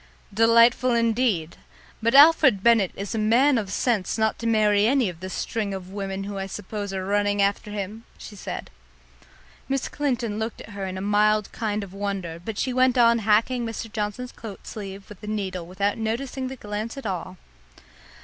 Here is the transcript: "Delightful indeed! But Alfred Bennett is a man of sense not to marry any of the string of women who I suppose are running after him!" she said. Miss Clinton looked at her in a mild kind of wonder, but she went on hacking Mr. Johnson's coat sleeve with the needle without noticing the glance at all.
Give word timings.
"Delightful 0.33 0.95
indeed! 0.95 1.57
But 2.01 2.15
Alfred 2.15 2.63
Bennett 2.63 2.91
is 2.95 3.13
a 3.13 3.19
man 3.19 3.59
of 3.59 3.71
sense 3.71 4.17
not 4.17 4.39
to 4.39 4.47
marry 4.47 4.87
any 4.87 5.09
of 5.09 5.19
the 5.19 5.29
string 5.29 5.75
of 5.75 5.91
women 5.91 6.23
who 6.23 6.39
I 6.39 6.47
suppose 6.47 6.91
are 6.91 7.05
running 7.05 7.39
after 7.39 7.69
him!" 7.69 8.03
she 8.17 8.35
said. 8.35 8.71
Miss 9.69 9.87
Clinton 9.87 10.39
looked 10.39 10.59
at 10.61 10.69
her 10.71 10.87
in 10.87 10.97
a 10.97 11.01
mild 11.01 11.51
kind 11.51 11.83
of 11.83 11.93
wonder, 11.93 12.41
but 12.43 12.57
she 12.57 12.73
went 12.73 12.97
on 12.97 13.19
hacking 13.19 13.63
Mr. 13.63 13.93
Johnson's 13.93 14.31
coat 14.31 14.65
sleeve 14.65 15.07
with 15.07 15.21
the 15.21 15.27
needle 15.27 15.67
without 15.67 15.99
noticing 15.99 16.47
the 16.47 16.55
glance 16.55 16.97
at 16.97 17.05
all. 17.05 17.37